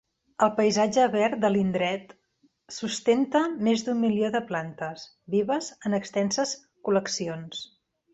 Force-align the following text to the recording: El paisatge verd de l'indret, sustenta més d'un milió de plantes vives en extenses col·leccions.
El 0.45 0.49
paisatge 0.59 1.01
verd 1.15 1.35
de 1.41 1.49
l'indret, 1.55 2.15
sustenta 2.77 3.41
més 3.67 3.83
d'un 3.89 4.01
milió 4.05 4.31
de 4.37 4.41
plantes 4.53 5.05
vives 5.37 5.69
en 5.91 5.97
extenses 5.99 6.55
col·leccions. 6.89 7.61